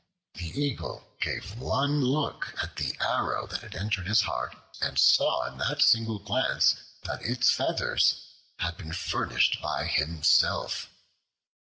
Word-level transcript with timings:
The 0.33 0.59
Eagle 0.59 1.13
gave 1.21 1.59
one 1.59 2.01
look 2.03 2.55
at 2.63 2.75
the 2.77 2.97
arrow 2.99 3.45
that 3.45 3.61
had 3.61 3.75
entered 3.75 4.07
his 4.07 4.21
heart 4.21 4.55
and 4.81 4.97
saw 4.97 5.45
in 5.45 5.59
that 5.59 5.83
single 5.83 6.17
glance 6.17 6.75
that 7.03 7.21
its 7.21 7.51
feathers 7.51 8.19
had 8.57 8.77
been 8.77 8.93
furnished 8.93 9.61
by 9.61 9.85
himself. 9.85 10.89